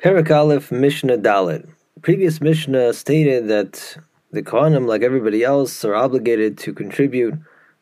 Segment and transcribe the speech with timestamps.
[0.00, 1.68] Perek Aleph Mishnah Daled.
[2.02, 3.96] Previous Mishnah stated that
[4.30, 7.34] the Kohanim, like everybody else, are obligated to contribute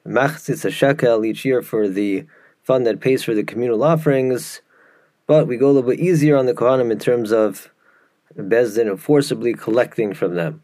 [0.08, 2.24] machzitz a shekel each year for the
[2.62, 4.62] fund that pays for the communal offerings,
[5.26, 7.70] but we go a little bit easier on the Kohanim in terms of
[8.34, 10.62] Bezdin of forcibly collecting from them.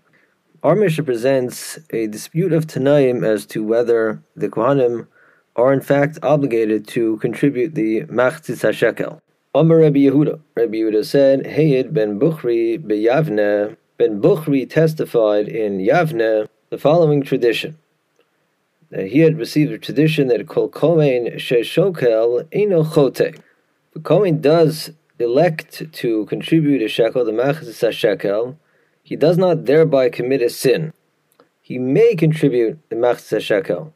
[0.62, 5.06] Our Mishnah presents a dispute of Tanaim as to whether the Kohanim
[5.56, 9.20] are in fact obligated to contribute the machzitz shekel.
[9.54, 10.40] Amar Rabbi Yehuda.
[10.56, 13.76] Rabbi Yehuda said, Hayid ben Bukhri beyavne.
[13.98, 17.76] Ben Bukhri testified in Yavne the following tradition.
[18.88, 23.38] That he had received a tradition that Kol Kohen Sheshokel Eno Chote.
[23.92, 28.58] The Kohen does elect to contribute a shekel, the Machzis shekel,
[29.02, 30.94] he does not thereby commit a sin.
[31.60, 33.92] He may contribute the Machzis shekel,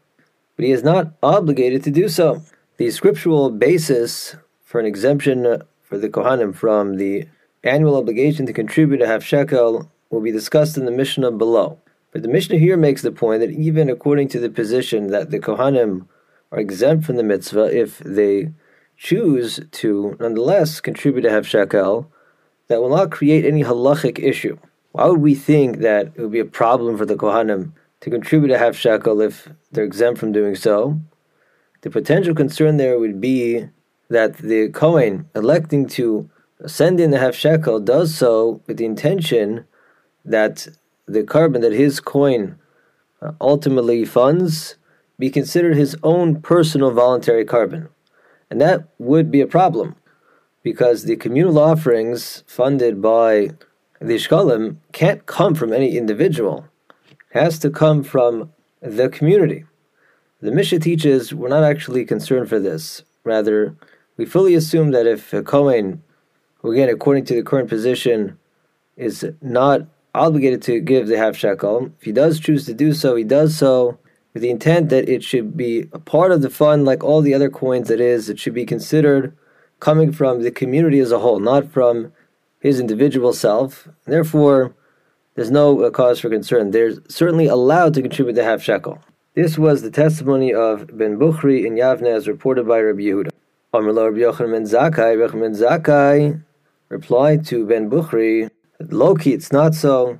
[0.54, 2.43] but he is not obligated to do so.
[2.77, 7.27] The scriptural basis for an exemption for the Kohanim from the
[7.62, 11.79] annual obligation to contribute a half shekel will be discussed in the Mishnah below.
[12.13, 15.38] But the Mishnah here makes the point that even according to the position that the
[15.38, 16.09] Kohanim
[16.51, 18.52] are exempt from the mitzvah if they
[18.96, 22.10] choose to nonetheless contribute a half shekel,
[22.66, 24.59] that will not create any halachic issue.
[24.90, 28.51] Why would we think that it would be a problem for the Kohanim to contribute
[28.51, 30.99] a half shekel if they're exempt from doing so?
[31.83, 33.68] The potential concern there would be
[34.09, 36.30] that the Kohen electing to
[36.66, 39.66] send in the half shekel does so with the intention
[40.24, 40.68] that
[41.07, 42.59] the korban that his coin
[43.23, 44.77] uh, ultimately funds
[45.18, 47.88] be considered his own personal voluntary korban.
[48.51, 49.96] And that would be a problem
[50.62, 53.51] because the communal offerings funded by
[54.01, 56.66] the Shkolim can't come from any individual.
[57.10, 59.65] It has to come from the community.
[60.40, 63.02] The Mishnah teaches we're not actually concerned for this.
[63.24, 63.74] Rather,
[64.16, 66.03] we fully assume that if a Kohen,
[66.59, 68.38] who again, according to the current position,
[68.97, 69.82] is not
[70.14, 73.56] obligated to give the half shekel, if he does choose to do so, he does
[73.56, 73.98] so
[74.32, 77.34] with the intent that it should be a part of the fund like all the
[77.34, 79.37] other coins that is, it should be considered
[79.81, 82.12] coming from the community as a whole, not from
[82.60, 83.88] his individual self.
[84.05, 84.75] Therefore,
[85.34, 86.71] there's no uh, cause for concern.
[86.71, 88.99] They're certainly allowed to contribute the half shekel.
[89.34, 93.31] This was the testimony of Ben Bukhri in Yavne as reported by Rabbi Yehuda.
[93.76, 96.42] Amrlo Rabbi Yochanan Zakai, Yochanan Zakai
[96.88, 98.50] replied to Ben Bukhri,
[98.81, 100.19] Loki, it's not so.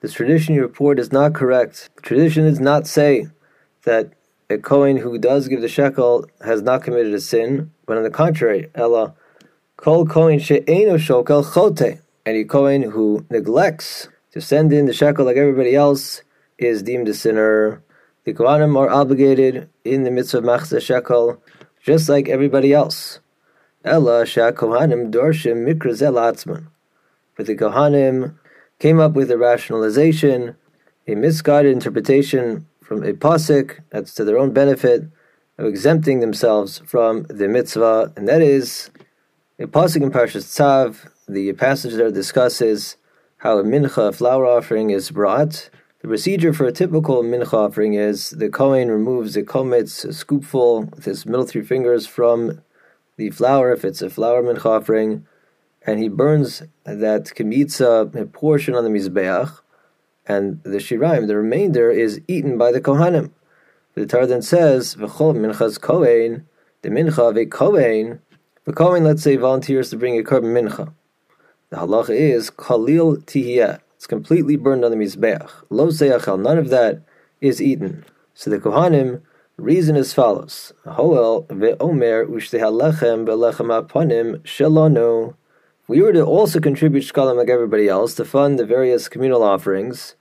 [0.00, 1.88] This tradition you report is not correct.
[1.96, 3.28] The tradition does not say
[3.84, 4.12] that
[4.50, 8.10] a Kohen who does give the shekel has not committed a sin, but on the
[8.10, 9.14] contrary, Ella,
[9.78, 12.00] Kol Kohen she'eno shokel chote.
[12.26, 16.22] Any Kohen who neglects to send in the shekel like everybody else
[16.58, 17.82] is deemed a sinner.
[18.24, 21.42] The Kohanim are obligated in the midst of machzah shekel
[21.88, 23.18] just like everybody else.
[23.82, 26.66] Ella Kohanim Dorshim Mikrazel Atzman.
[27.34, 28.34] But the Kohanim
[28.78, 30.54] came up with a rationalization,
[31.06, 35.04] a misguided interpretation from a pasuk that's to their own benefit
[35.56, 38.90] of exempting themselves from the mitzvah, and that is
[39.58, 41.10] a pasuk in Parshas Tzav.
[41.26, 42.98] The passage there discusses
[43.38, 45.70] how a mincha, a flour offering, is brought.
[46.08, 50.90] The procedure for a typical mincha offering is the Kohen removes a kometz, a scoopful,
[50.94, 52.62] with his middle three fingers from
[53.18, 55.26] the flour, if it's a flour mincha offering,
[55.86, 59.60] and he burns that kemitza, a portion on the mizbeach,
[60.26, 63.32] and the shiraim, the remainder, is eaten by the kohanim.
[63.92, 66.48] The Torah then says, "V'chol minchas kohen,"
[66.80, 68.22] the mincha of a kohen.
[68.64, 70.90] The kohen, let's say, volunteers to bring a korban mincha.
[71.68, 75.50] The halacha is kalil tihiyah it's completely burned on the Mizbeach.
[75.70, 77.02] Lo seyachal, none of that
[77.40, 78.04] is eaten.
[78.32, 79.22] So the Kohanim
[79.56, 80.72] reason as follows.
[80.86, 82.24] Hoel ve'omer
[84.44, 85.34] shelonu.
[85.88, 90.14] We were to also contribute shkalim like everybody else to fund the various communal offerings.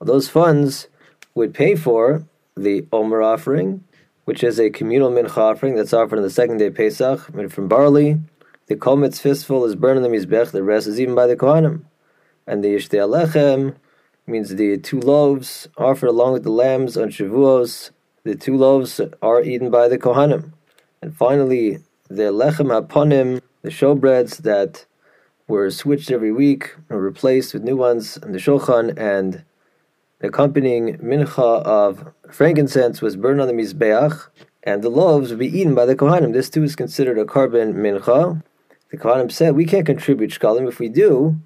[0.00, 0.88] Those funds
[1.36, 2.26] would pay for
[2.56, 3.84] the Omer offering,
[4.24, 7.52] which is a communal mincha offering that's offered on the second day of Pesach, made
[7.52, 8.18] from barley.
[8.66, 10.50] The kometz fistful is burned on the mizbech.
[10.50, 11.84] The rest is eaten by the kohanim
[12.46, 13.74] and the Shtei Halechem
[14.26, 17.90] means the two loaves offered along with the lambs on Shavuos.
[18.22, 20.52] The two loaves are eaten by the Kohanim.
[21.02, 24.86] And finally, the Lechem Haponim, the showbreads that
[25.46, 29.44] were switched every week or replaced with new ones on the Shulchan, and
[30.20, 34.28] the accompanying mincha of frankincense was burned on the Mizbeach,
[34.62, 36.32] and the loaves would be eaten by the Kohanim.
[36.32, 38.42] This too is considered a korban mincha.
[38.90, 40.66] The Kohanim said, we can't contribute shkalim.
[40.66, 41.38] If we do,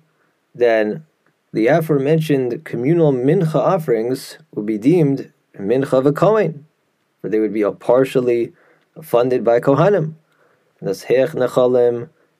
[0.58, 1.04] then
[1.52, 6.66] the aforementioned communal mincha offerings would be deemed mincha of a Kohen,
[7.20, 8.52] for they would be partially
[9.02, 10.14] funded by Kohanim.
[10.80, 11.04] Thus,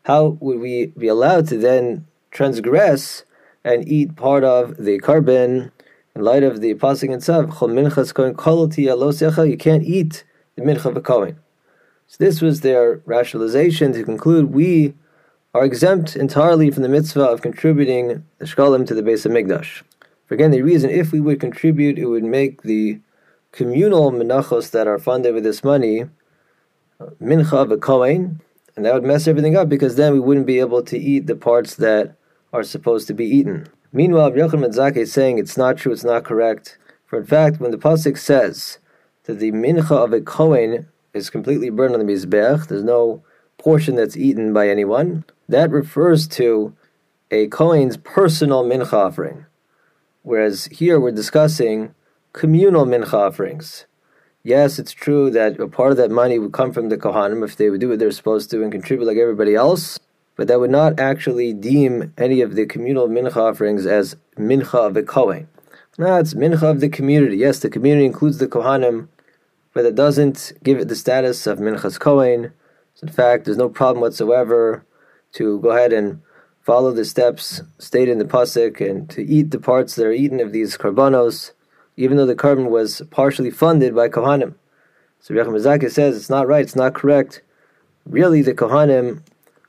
[0.05, 3.25] how would we be allowed to then transgress
[3.65, 5.71] and eat part of the korban
[6.15, 10.25] in light of the pasuk itself, chol minchas kohen koloti you can't eat
[10.57, 11.39] the mincha of a kohen.
[12.07, 14.95] So this was their rationalization to conclude we
[15.59, 19.83] are exempt entirely from the mitzvah of contributing the shkalim to the Beis HaMikdash.
[20.27, 23.01] For again, the reason if we would contribute, it would make the
[23.51, 26.05] communal menachos that are funded with this money
[27.21, 28.41] mincha of a kohen,
[28.77, 31.35] and that would mess everything up because then we wouldn't be able to eat the
[31.35, 32.15] parts that
[32.53, 33.67] are supposed to be eaten.
[33.93, 36.79] Meanwhile, Yochanan Metzake is saying it's not true, it's not correct.
[37.07, 38.79] For in fact, when the pasuk says
[39.25, 43.25] that the mincha of a kohen is completely burned on the mizbech, there's no
[43.57, 45.25] portion that's eaten by anyone.
[45.49, 46.75] That refers to
[47.31, 49.47] a kohen's personal mincha offering,
[50.23, 51.95] whereas here we're discussing
[52.33, 53.87] communal mincha offerings.
[54.43, 57.57] Yes, it's true that a part of that money would come from the kohanim if
[57.57, 59.99] they would do what they're supposed to and contribute like everybody else
[60.39, 64.95] but that would not actually deem any of the communal mincha offerings as mincha of
[64.95, 65.49] the Kohen.
[65.99, 67.39] No, it's mincha of the community.
[67.39, 69.09] Yes, the community includes the Kohanim,
[69.75, 72.53] but it doesn't give it the status of minchas Kohen.
[72.95, 74.87] So in fact, there's no problem whatsoever
[75.33, 76.21] to go ahead and
[76.63, 80.41] follow the steps stated in the pasuk and to eat the parts that are eaten
[80.41, 81.53] of these karbanos,
[81.97, 84.55] even though the korban was partially funded by Kohanim.
[85.21, 87.43] So Mizaki says it's not right, it's not correct.
[88.07, 89.23] Really, the Kohanim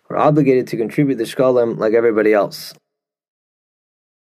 [0.10, 2.74] are obligated to contribute the shkalim like everybody else.